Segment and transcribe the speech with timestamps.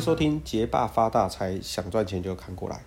[0.00, 2.82] 收听《杰爸发大财》，想赚钱就看过来。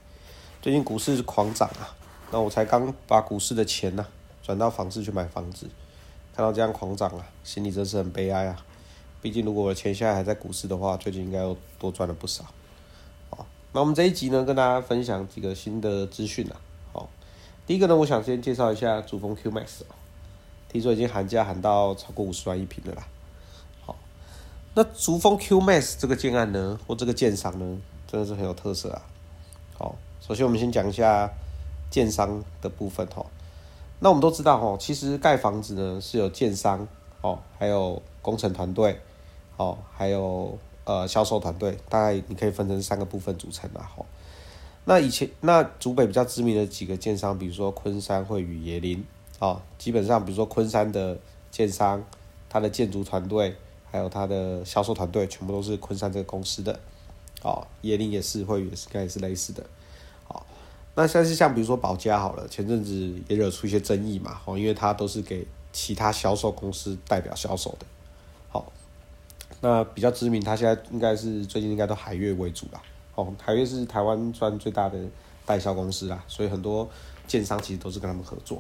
[0.62, 1.93] 最近股市狂涨啊，
[2.32, 4.05] 那我才刚把股市的钱呢
[4.42, 5.69] 转到房市去买房子，
[6.35, 8.66] 看到这样狂涨啊，心里真是很悲哀啊。
[9.21, 12.46] 毕竟如果我的钱现在还在股市的话，最近应该又多赚了不少。
[13.30, 16.55] 好，那我们这一集呢，跟大家分享几个新的资讯啊。
[16.93, 17.09] 好，
[17.68, 19.93] 第一个呢，我想先介绍一下主峰 Q Max 啊，
[20.68, 23.07] 听说已经喊价喊到超过五十万一平了啦。
[24.75, 27.77] 那竹峰 QMax 这个建案呢，或这个建商呢，
[28.07, 29.04] 真的是很有特色啊。
[29.77, 31.29] 好，首先我们先讲一下
[31.91, 33.23] 建商的部分哈。
[33.99, 36.87] 那我们都知道哈，其实盖房子呢是有建商
[37.21, 38.99] 哦，还有工程团队
[39.57, 44.03] 哦，还有呃销售团队，大概你可以分成三个部分组成的哈。
[44.85, 49.05] 那以前那竹北比较知名的几个建商，比如说昆山会与椰林
[49.37, 51.15] 哦，基本上比如说昆山的
[51.51, 52.03] 建商，
[52.49, 53.55] 他的建筑团队。
[53.93, 56.80] 还有他的销售团队全部都是昆山这个公司的，
[57.44, 59.63] 哦，椰林也是，会也是，应该也是类似的，
[60.27, 60.44] 好，
[60.95, 67.86] 那像是像比如说保家好了，前阵子也惹出一些争议嘛，哦，因为他都是给其他销售公司代表销售的，
[68.49, 68.73] 好，
[69.61, 72.81] 那比较知名，他现在应该是最近应该都海月为主啦，
[73.14, 74.97] 哦，海月是台湾算最大的
[75.45, 76.89] 代销公司啦，所以很多
[77.27, 78.59] 建商其实都是跟他们合作。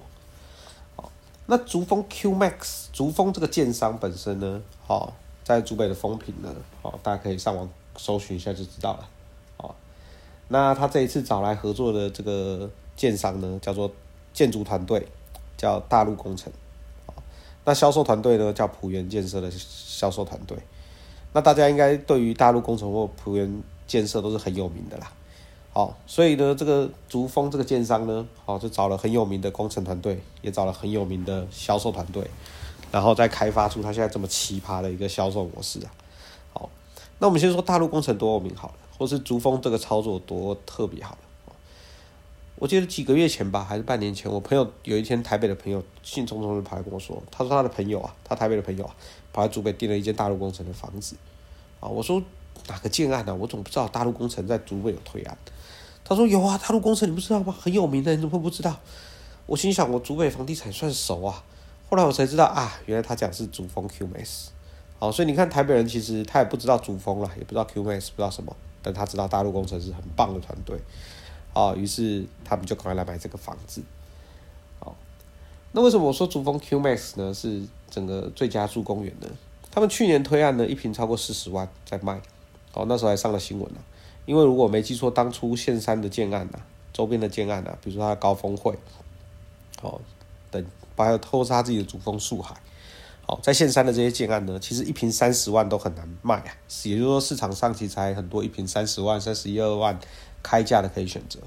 [1.53, 6.51] 那竹峰 Q Max，竹峰这个建商本身呢，好，在竹北的风评呢，
[6.81, 9.07] 好，大家可以上网搜寻一下就知道了，
[9.57, 9.75] 哦，
[10.47, 13.91] 那他这一次找来合作的这个建商呢，叫做
[14.33, 15.07] 建筑团队，
[15.55, 16.51] 叫大陆工程，
[17.05, 17.13] 哦
[17.65, 20.57] 那销售团队呢，叫浦原建设的销售团队，
[21.33, 25.11] 那大家应该对于大陆工程或浦原建设都是很有名的啦。
[25.73, 32.29] 好，所以呢，这个竹峰这个建商呢，好就找了很有名的工程团队，也找了很有名的销售团队，
[32.91, 35.91] 然后再开发出他现在这么奇葩的一个销售模式啊。
[36.53, 36.69] 好，
[37.17, 41.17] 那我们先说大陆工程多有名好了，或是竹峰这个操作多特别好了。
[42.57, 48.95] 我记得几个月前吧，还是半年前，我朋友有一天台北的朋友兴冲冲的跑来跟我说，他说他的朋友啊，他台北的朋友啊，
[49.33, 51.15] 跑来竹北订了一间大陆工程的房子
[51.79, 51.89] 啊。
[51.89, 52.21] 我说
[52.67, 53.33] 哪个建案呢？
[53.33, 55.35] 我怎么不知道大陆工程在竹北有推案？
[56.05, 57.55] 他说有啊，大陆工程你不知道吗？
[57.57, 58.77] 很有名的，你怎么会不知道？
[59.45, 61.43] 我心想，我竹北房地产算熟啊。
[61.89, 64.47] 后来我才知道啊，原来他讲是竹峰 QMS。
[64.99, 70.79] 好，所以你看台北人其实他也不知道竹峰了，也不知道 QMS，不知道什么，但他知道大陆工程是很棒的团队。
[71.53, 73.83] 啊，于是他们就赶快来买这个房子。
[74.79, 74.95] 好，
[75.73, 77.33] 那为什么我说竹峰 QMS 呢？
[77.33, 79.27] 是整个最佳住公园呢？
[79.69, 82.19] 他们去年推案呢，一平超过四十万在卖。
[82.73, 83.79] 哦，那时候还上了新闻呢。
[84.25, 86.59] 因为如果没记错，当初线山的建案呐，
[86.93, 88.77] 周边的建案呐，比如说它的高峰会，
[89.81, 89.99] 哦，
[90.49, 92.55] 等，还有偷杀自己的主峰树海，
[93.27, 99.99] 好，在线山的这些建案呢，其实一平三十万都很难卖啊，也就是说市场上其实还很多一平三十万、三十一二万
[100.41, 101.39] 开价的可以选择。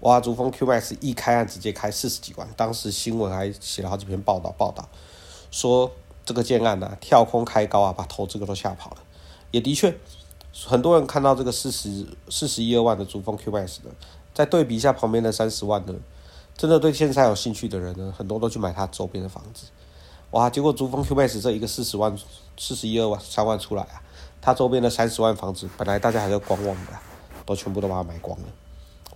[0.00, 4.88] 哇，主峰 QMax 一开案直接开四十几万，当时新闻还写了好几篇报道，报道
[5.50, 5.90] 说
[6.24, 8.98] 这个建案呐跳空开高啊，把投资客都吓跑了，
[9.50, 9.96] 也的确。
[10.66, 13.90] 很多人看到这个四十四十一二万的珠峰 QS 的，
[14.34, 15.94] 再对比一下旁边的三十万的，
[16.56, 19.66] 真的对现在有兴趣的人呢，很多都去买它周边的房子。
[20.32, 22.16] 哇，结果珠峰 QS 这一个四十万
[22.56, 24.02] 四十一二万三万出来啊，
[24.40, 26.92] 它周边的三十万房子，本来大家还在观望的，
[27.44, 28.46] 都全部都把它买光了。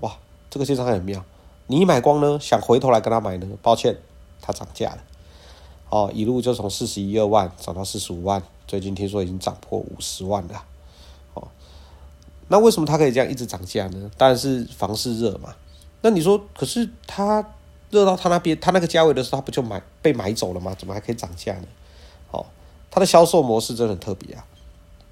[0.00, 0.16] 哇，
[0.50, 1.24] 这个现象很妙。
[1.68, 3.96] 你买光呢，想回头来跟他买呢，抱歉，
[4.40, 4.98] 它涨价了。
[5.88, 10.64] 哦，一路就从四十一二万涨到四十五万，最近听说已经涨破五十万了。
[12.48, 14.10] 那为什么它可以这样一直涨价呢？
[14.16, 15.54] 当然是房市热嘛。
[16.02, 17.44] 那你说，可是它
[17.90, 20.74] 热到它那边，它那个价位的时候，它不就买被买走了吗？
[20.78, 21.66] 怎么还可以涨价呢？
[22.30, 22.46] 哦，
[22.90, 24.44] 它的销售模式真的很特别啊。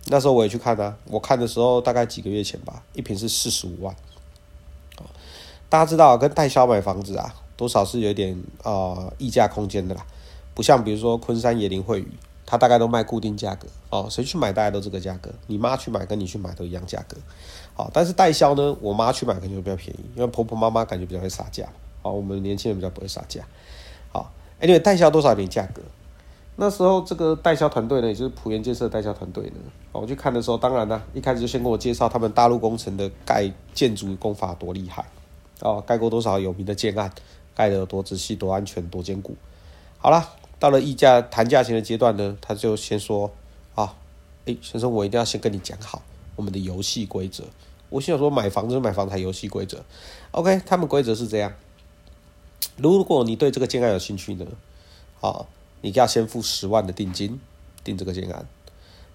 [0.06, 3.94] 那时候我也去看啊，我看的时候大概几个月前吧，一瓶是四十五万。
[4.98, 5.06] 哦，
[5.68, 10.06] 大家知道跟代销买房子啊，多少是有点呃溢价空间的啦，
[10.54, 12.08] 不像比如说昆山野林汇宇。
[12.46, 15.30] 他大概都卖固定价格哦，谁去买大家都这个价格。
[15.46, 17.16] 你妈去买跟你去买都一样价格，
[17.74, 21.66] 好，但是代销呢，我妈去买肯定会比较便宜，因为婆婆妈妈感觉比较会杀价，
[22.02, 23.42] 好，我们年轻人比较不会杀价，
[24.12, 24.30] 好
[24.60, 25.80] ，Anyway，代销多少点价格？
[26.56, 29.56] 那时候这个代销团队呢，也就是普元建设代销团队呢，
[29.92, 35.04] 我去看的时候，当然呢，一开始就先跟我介绍他们大陆工程的盖建筑工法多厉害，
[35.60, 37.10] 哦，盖过多少有名的建案，
[37.56, 39.34] 盖得有多仔细、多安全、多坚固，
[39.98, 40.28] 好了。
[40.58, 43.30] 到了议价谈价钱的阶段呢，他就先说
[43.74, 43.96] ：“啊，
[44.46, 46.02] 哎，先生，我一定要先跟你讲好
[46.36, 47.44] 我们的游戏规则。”
[47.90, 49.84] 我心想说：“买房子买房才游戏规则。
[50.30, 51.52] ”OK，他们规则是这样：
[52.76, 54.46] 如果你对这个建案有兴趣呢，
[55.20, 55.46] 好，
[55.82, 57.38] 你要先付十万的定金
[57.84, 58.46] 定这个建案。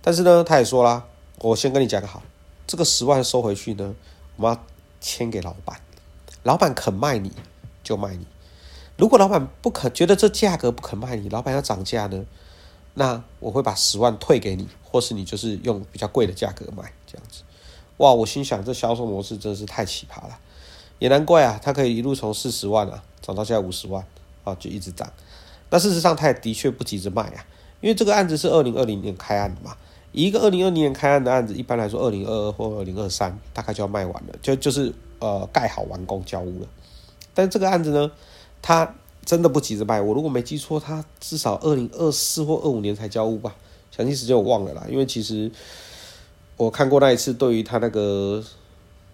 [0.02, 1.06] 但是呢，他也说啦
[1.40, 2.24] ：“我先跟你讲个好，
[2.68, 3.96] 这个十万收回去呢，
[4.38, 4.64] 我们要
[5.02, 5.82] 签给老板，
[6.44, 7.32] 老板肯卖你
[7.84, 8.26] 就卖你。
[9.00, 12.26] 如果老板不肯，觉得这价格不肯卖你，老板要涨价呢，
[12.96, 17.44] 那我会把十万退给你，或是你就是用比较贵的价格买这样子。
[17.96, 20.38] 哇，我心想这销售模式真的是太奇葩了，
[21.00, 24.06] 也难怪啊，他可以一路从四十万啊涨到现在五十万
[24.44, 25.10] 啊，就一直涨。
[25.70, 27.46] 那事实上他也的确不急着卖啊，
[27.80, 29.78] 因为这个案子是二零二零年开案的嘛，
[30.12, 36.68] 一个二零二零年开案的案子，一般来说二零二二或二零二三大概就要卖完了，就就是呃盖好完工交屋了。
[37.34, 38.12] 但这个案子呢？
[38.62, 38.96] 他
[39.26, 43.56] 真的不急着卖，我如果没记错，他至少二零二四或二五年才交屋吧，
[43.96, 44.86] 详细时间我忘了啦。
[44.90, 45.52] 因为其实
[46.58, 48.44] 我看过那一次，对于他那个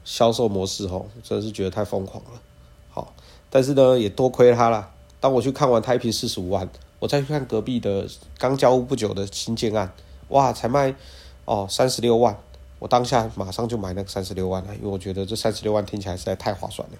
[0.03, 2.41] 销售模式吼，真的是觉得太疯狂了。
[2.89, 3.13] 好，
[3.49, 4.89] 但是呢，也多亏他了。
[5.19, 6.69] 当我去看完太平四十五万，
[6.99, 8.07] 我再去看隔壁的
[8.37, 9.91] 刚交屋不久的新建案，
[10.29, 10.95] 哇，才卖
[11.43, 12.37] 哦三十六万，
[12.79, 16.97] 我当下马上就买那个三十六万了，因为我觉得这三十六万听起来实在太划算了。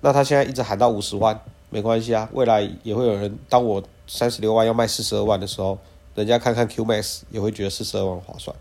[0.00, 1.40] 那他现在一直喊到五十万。
[1.70, 3.38] 没关系啊，未来也会有人。
[3.48, 5.78] 当我三十六万要卖四十二万的时候，
[6.14, 8.56] 人家看看 Q Max 也会觉得四十二万划算。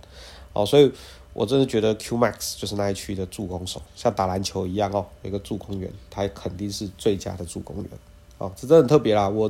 [0.53, 0.91] 哦，所以
[1.33, 7.89] 我真的觉得 Q Max 就是那一区的助攻手，像打篮球一样哦，有个助攻员，他肯定是最佳的助攻员。
[8.37, 9.29] 哦，这真的很特别啦。
[9.29, 9.49] 我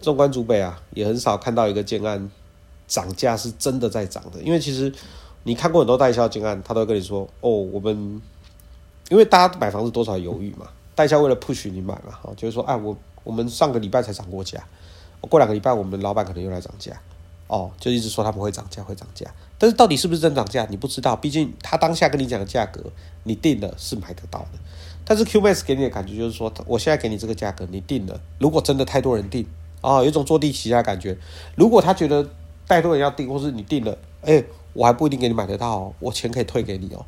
[0.00, 2.30] 纵观主北啊，也很少看到一个建案
[2.86, 4.40] 涨价是真的在涨的。
[4.42, 4.92] 因为其实
[5.44, 8.20] 你看过很多代销建案，他都会跟你说，哦，我们
[9.10, 10.68] 因为大家买房子多少犹豫嘛。
[10.98, 14.66] 代销为了 push 你买嘛，哈，就是说，哎，我我们上个礼拜才涨过价，
[15.20, 17.00] 过两个礼拜我们老板可能又来涨价，
[17.46, 22.82] 哦，就一直说他们会涨价，会涨价，但是到底是不是真涨价，你不知道，毕竟他当下跟你讲的价格，
[23.22, 24.58] 你定了是买得到的，
[25.04, 29.46] 但是 QMax 给你的感觉就是说，我现在给你这个价格，你定了，如果真的太多人定，
[29.80, 31.16] 啊，有一种坐地起价感觉，
[31.54, 32.28] 如果他觉得
[32.66, 34.42] 太多人要定，或是你定了，哎，
[34.72, 37.06] 我还不一定给你买得到，我钱可以退给你哦。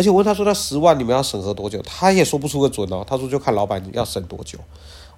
[0.00, 3.04] 而且我问他说：“他十万你们要审核多久？”他也说不出个准哦。
[3.06, 4.58] 他说：“就看老板要审多久。”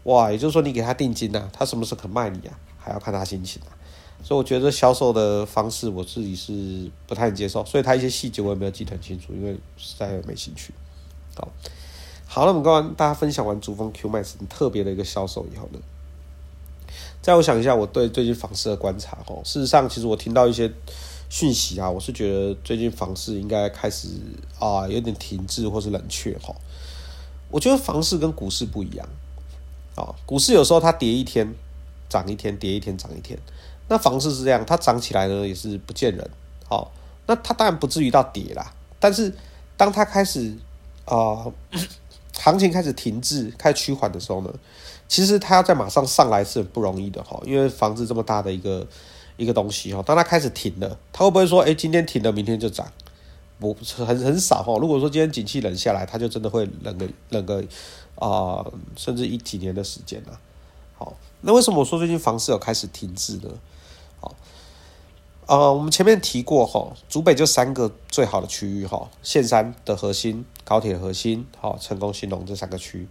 [0.03, 2.59] 哇，也就是说你给他定金呐，他什么时候肯卖你啊？
[2.81, 3.71] 还要看他心情啊。
[4.25, 10.75] 所以我觉得销售的方式我自己是不太能接受，所以他一些细节我也没有记得很清楚，因为实在没兴趣。
[11.37, 11.47] 好，
[12.27, 15.79] 好了，我们刚刚大家分享完主峰 Q Max 特别的一个销售以后呢，
[17.21, 20.73] 再我想一下我对最近房市的观察哦，事实上其实我听到一些。
[21.33, 24.07] 讯息啊，我是觉得最近房市应该开始
[24.59, 26.55] 啊有点停滞或是冷却哈。
[27.51, 29.09] 我觉得房市跟股市不一样
[29.97, 31.55] 啊，股市有时候它跌一天
[32.07, 33.39] 涨一天，跌一天涨一天。
[33.89, 36.31] 那房市是这样，它涨起来呢也是不见人。
[36.69, 36.93] 好，
[37.27, 38.71] 那它当然不至于到跌啦，
[39.01, 39.35] 但是
[39.75, 40.55] 当它开始
[41.07, 41.51] 啊
[42.37, 44.53] 行情开始停滞、开始趋缓的时候呢，
[45.09, 48.87] 其实它要再马上上来是很不容易的哈，因为房子这么大的一个。
[49.43, 52.87] 一个东西哈，当它开始停了，它会不会说，哎，今天停了，明天就涨？
[53.59, 54.77] 不，很很少哈。
[54.81, 57.63] 如果说今天景气冷下来，它就真的会冷个冷个
[58.17, 58.65] 啊，
[58.97, 60.39] 甚至一几年的时间啊。
[60.97, 63.49] 好，那为什么我说最近房市有开始停滞呢？
[64.21, 64.35] 好，
[65.47, 73.07] 呃，我们前面提过哈，主北就三个最好的区域哈，线山的核心、高铁核心、好成功、新隆这三个区。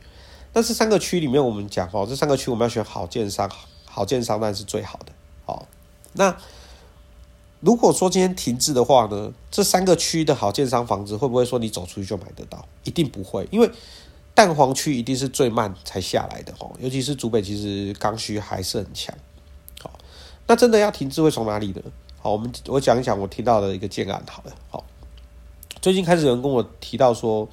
[0.54, 3.50] 那这三个区里面，我们讲哦，这三个区我们要选好建商，
[3.86, 5.14] 好建商那是最好的。
[5.46, 5.66] 好。
[6.14, 6.36] 那
[7.60, 12.68] 如果说今天停滞的话呢，这三个区的好建商房子会不会说你走出去就买得到？
[12.84, 13.70] 一定不会，因为
[14.34, 19.16] 蛋黄区一定是最慢才下来的哦，尤其是竹北，其实刚需还是很强。
[19.80, 19.92] 好，
[20.48, 21.82] 那真的要停滞会从哪里呢？
[22.20, 24.24] 好，我们我讲一讲我听到的一个建案。
[24.28, 24.84] 好了，好，
[25.82, 27.48] 最近开始有人跟我提到说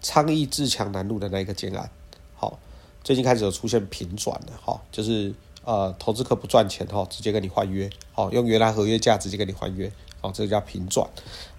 [0.00, 1.88] 昌邑自强南路的那个建案，
[2.34, 2.58] 好，
[3.04, 5.32] 最近开始有出现平转的，好，就是。
[5.64, 11.08] 呃，投资客不赚钱哈，直接跟你换约，好，用原来合约价直接跟你换约，好，这个叫平转，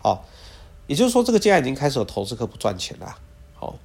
[0.02, 0.26] 好，
[0.88, 3.16] 也就是说这个建案已经开始有投资客不赚钱了，
[3.54, 3.76] 好，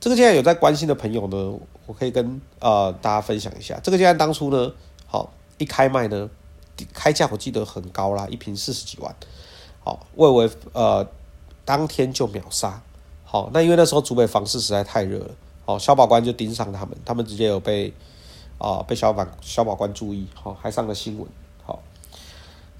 [0.00, 4.72] 这个建案有在关心的朋友呢，我可以跟呃大家分享一下，这个建案当初呢，
[5.06, 6.30] 好一开卖呢，
[6.94, 9.14] 开价我记得很高啦，一平四十几万，
[9.84, 11.06] 好，我以为呃
[11.66, 12.80] 当天就秒杀，
[13.24, 15.30] 好，那因为那时候竹北房市实在太热了，
[15.66, 17.92] 好，消保官就盯上他们，他们直接有被。
[18.58, 21.28] 啊，被消保消保官注意，好，还上了新闻，
[21.64, 21.82] 好。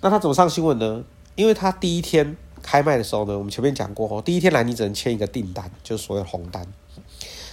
[0.01, 1.05] 那他怎么上新闻呢？
[1.35, 6.67] 因为他第一天开卖的时候呢，我们前面讲过，哦，第一天来你只能签一个订单，就是所谓红单。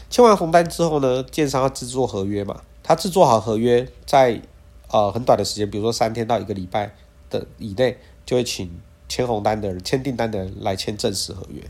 [0.09, 4.41] 签完红单之后呢，建商要制作合约嘛，他制作好合约，在
[4.89, 6.93] 呃很短的时间，比如说三天到一个礼拜
[7.29, 11.61] 的以内，就会请签红单的人、签订单的人来签正式合约。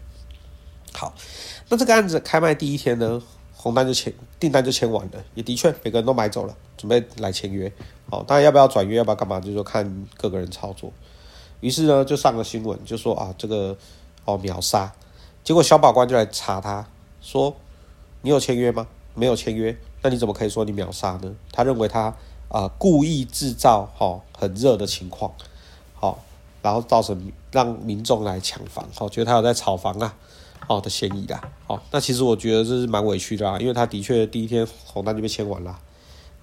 [0.92, 1.16] 好，
[1.70, 3.22] 那这个案子开卖第一天呢？
[3.64, 7.72] 红单就签，订单就签完了，也的确每个人都买走了，准备来签约。
[8.10, 10.92] 好，当然要不要转约，要不要干嘛，就说看各个人操作。
[11.62, 13.78] 于是呢，就上了新闻，就说啊，这个
[14.26, 14.92] 哦秒杀。
[15.46, 16.86] 结果小保官就来查他，
[17.22, 17.56] 说
[18.22, 18.86] 你有签约吗？
[19.14, 21.34] 没有签约，那你怎么可以说你秒杀呢？
[21.54, 22.14] 他认为他
[22.50, 25.32] 啊故意制造哈很热的情况，
[25.94, 26.20] 好，
[26.62, 30.18] 然后造成让民众来抢房，好，觉得他有在炒房啊，
[30.68, 35.80] 哦的嫌疑啦，好，那其实我觉得这是蛮委屈的啦，因为他的确第一天红单就被签完了，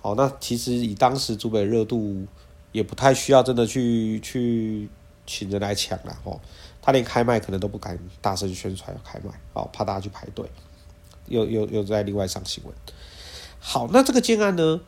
[0.01, 2.27] 好，那其实以当时竹北热度，
[2.73, 4.89] 也不太需要真的去去
[5.27, 6.41] 请人来抢了，哦。
[6.83, 10.51] 他连开麦可能都不敢大声宣传要开麦，哦，怕大家去排队，
[11.27, 12.75] 又又又在另外上新闻。
[13.59, 14.81] 好，那这个建案呢？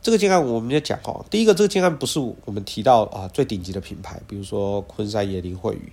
[0.00, 5.92] 这个建案我们要讲哦，第一个，这个建案不是我们提到啊最顶级的品牌，比如说昆山椰林汇宇。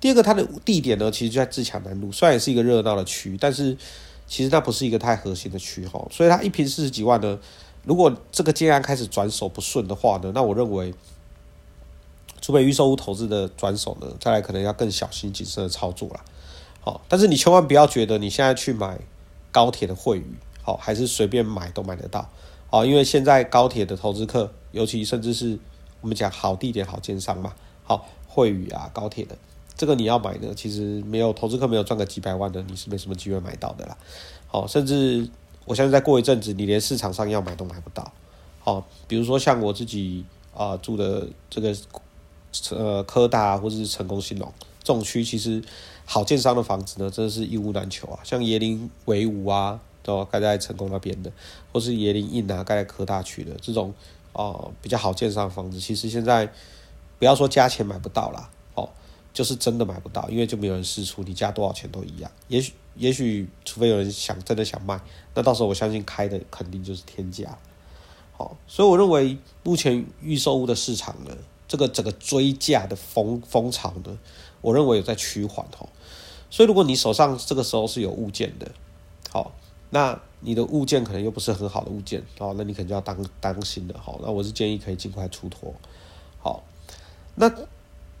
[0.00, 3.76] 第二个，它的地点呢，其实就在自强南路，虽然也是一个热闹的区，但是
[4.26, 7.38] 其实它不是一个太核心的区哈，所以它一平四十几万呢。
[7.84, 10.94] 如果这个建案开始转手不顺的话呢，那我认为。
[12.40, 16.20] 除非预售屋投资的转手呢，再来可能要更小心谨慎的操作了。
[16.80, 18.98] 好，但是你千万不要觉得你现在去买
[19.50, 22.30] 高铁的汇宇，好，还是随便买都买得到。
[22.70, 25.58] 好，因为现在高铁的投资客，尤其甚至是
[26.00, 27.52] 我们讲好地点、好建商嘛，
[27.82, 29.36] 好汇宇啊，高铁的
[29.78, 33.96] 这个你要买呢，其实没有投资客没有赚个几百万的，你是没什么机会买到的啦。
[34.46, 35.26] 好，甚至
[35.64, 38.12] 我相信再过一阵子，你连市场上要买都买不到。
[38.60, 41.74] 好，比如说像我自己啊住的这个。
[42.70, 44.50] 呃，科大或者是成功新隆
[44.82, 45.62] 这种区，其实
[46.06, 48.18] 好建商的房子呢，真的是一屋难求啊。
[48.24, 51.30] 像椰林维武啊，都盖在成功那边的，
[51.70, 53.92] 或是椰林印啊，盖在科大区的这种
[54.32, 56.50] 哦，比较好建商的房子，其实现在
[57.18, 58.48] 不要说加钱买不到啦，
[59.38, 62.28] 就是真的买不到，因为就没有人试出，你加多少钱都一样。
[62.48, 65.00] 也许也许，除非有人想真的想卖，
[65.32, 67.56] 那到时候我相信开的肯定就是天价。
[68.36, 71.30] 好，所以我认为目前预售屋的市场呢。
[71.68, 74.18] 这个整个追价的风风潮呢，
[74.60, 75.88] 我认为有在趋缓哦。
[76.50, 78.68] 所以如果你手上这个时候是有物件的，
[79.30, 79.52] 好，
[79.90, 84.18] 那你的物件可能又不是很好的物件哦，那你可能就要当当心的好。
[84.20, 85.72] 那我是建议可以尽快出脱。
[86.42, 86.64] 好，
[87.34, 87.52] 那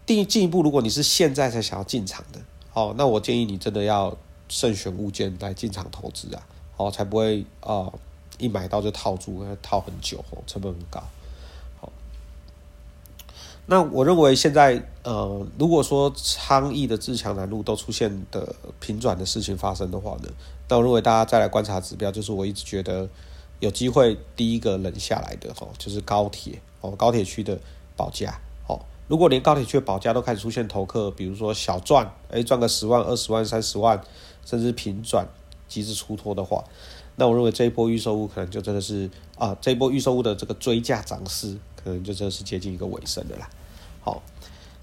[0.08, 2.40] 第进一步，如果你是现在才想要进场的，
[2.72, 4.16] 哦，那我建议你真的要
[4.48, 6.46] 慎选物件来进场投资啊，
[6.78, 7.92] 哦，才不会啊
[8.38, 11.04] 一买到就套住，套很久哦，成本很高。
[11.78, 11.92] 好
[13.66, 20.30] 那我认为现在，呃，如果说昌邑的自强南路都出现的平转的事情发生的话呢，
[20.70, 23.06] 那我认为大家再来观察指标，就是我一直觉得
[23.60, 27.60] 有机会第一个冷下来的哦，就是高铁哦，高铁区的
[27.94, 28.40] 保价。
[29.08, 34.00] 如果连高铁去保价都开始出现投客，比如说小赚，哎，赚个十万、二十万、三十万，
[34.44, 35.26] 甚至平转
[35.66, 36.62] 急着出脱的话，
[37.16, 43.48] 那我认为这一波预售物可能就真的是啊，这一波预售物的这个追价涨势，可能就真的是接近一个尾声的啦。
[44.00, 44.22] 好，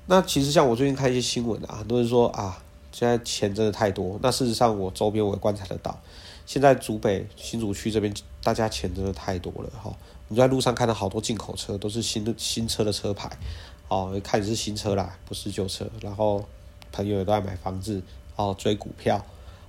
[0.08, 4.20] 那其实像我最近看一些新闻啊，很多人说啊，现在钱真的太多。
[4.24, 6.00] 那事实上，我周边我也观察得到，
[6.48, 9.96] 现在竹北新竹区这边，大家钱真的太多了哈。
[10.28, 13.30] 你在路上看到好多进口车，都是新的新车的车牌，
[13.96, 15.88] 哦，看你是新车啦，不是旧车。
[16.02, 16.44] 然后
[16.92, 18.02] 朋友也都在买房子，
[18.36, 19.26] 哦，追股票，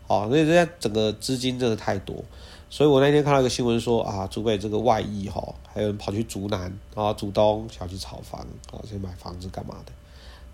[0.08, 2.16] 哦，所以现在整个资金真的太多。
[2.68, 9.92] 所以我那天看到一个新闻说啊，竹北这个外溢哈，还有人跑去竹南啊、竹东想去炒房啊，去买房子干嘛的？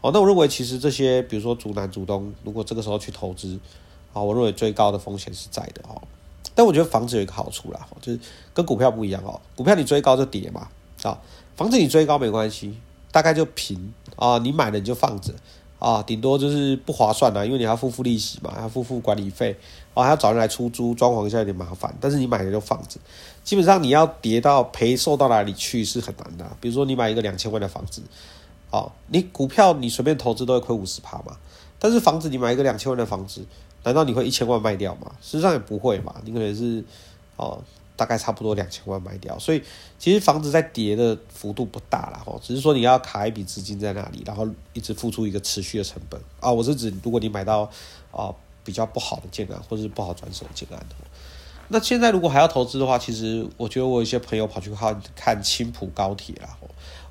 [0.03, 3.59] 哦，那我认为其实这些，比如说竹南、竹东，如果这个时候去投资
[4.13, 6.03] 啊，我认为最高的风险是在的哦。
[6.55, 8.21] 但我觉得房子有一个好处啦，就是
[8.53, 10.69] 跟股票不一样哦，股票你追高就跌嘛，
[11.05, 11.19] 啊，
[11.57, 12.77] 房子你追高没关系，
[13.13, 15.33] 大概就平啊，你买了你就放着。
[15.79, 19.57] 啊，顶多就是不划算啦，因为你要付付利息嘛，要付付管理费，
[19.95, 21.93] 哦，还要找人来出租，装潢一下有点麻烦。
[22.01, 23.01] 但是你买了就放着，
[23.43, 26.49] 基本上你要跌到赔售到哪里去是很难的。
[26.61, 28.01] 比如说你买一个两千万的房子，
[28.71, 31.37] 哦，你股票你随便投资都会亏五十趴嘛，
[31.81, 33.45] 但是房子你买一个两千万的房子，
[33.83, 35.11] 难道你会一千万卖掉吗？
[35.21, 36.85] 实际上也不会嘛，你可能是
[37.35, 37.61] 哦。
[38.03, 39.63] 大概差不多两千万卖掉，所以
[39.97, 46.51] 其实房子在跌的幅度不大了哈，只是说你要卡一笔资金在那里，然后一直付出一个持续的成本啊。
[46.51, 47.71] 我是指如果你买到
[48.11, 50.97] 啊比较不好的建案或者是不好转手的建案的，
[51.69, 56.59] 那现在如果还要投资的话，其实我觉得我有些朋友跑去看看青浦高铁啦，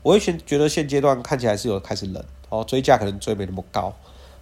[0.02, 3.94] 我会先觉得现阶段看起来是有开始冷哦，追价可能追没那么高。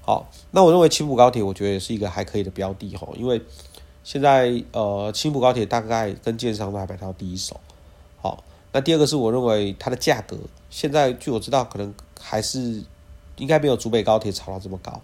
[0.01, 3.39] 好，那我认为青浦高铁我觉得也是一个还可以的标的哈，因为。
[4.03, 7.59] 现在呃，青浦高铁大概跟建商都还买到第一手，
[8.21, 10.37] 好，那第二个是我认为它的价格，
[10.69, 12.83] 现在据我知道可能还是
[13.37, 15.01] 应该没有竹北高铁炒到这么高，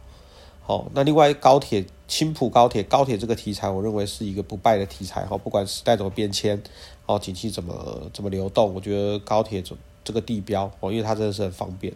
[0.64, 6.62] 好，那另外高铁青浦高铁高铁这个题材，我认为是一个不败的题材哈，不管时代怎么变迁，
[7.06, 11.94] 哦，景气怎么怎么流动，我觉得高铁这这个地标哦，因为它真的是很方便，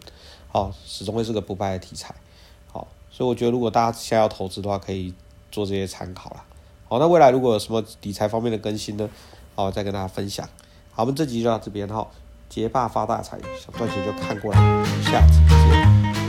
[0.48, 2.14] 好，始终会是个不败的题材，
[2.70, 5.12] 好，所以我觉得如果大家现在要投资的话，可以
[5.50, 6.44] 做这些参考啦。
[6.90, 9.08] 好，那未来如果有什么理财方面的更新呢？
[9.54, 10.44] 好，再跟大家分享。
[10.90, 12.04] 好，我们这集就到这边哈。
[12.48, 14.58] 结霸发大财，想赚钱就看过来，
[15.04, 16.19] 下次见。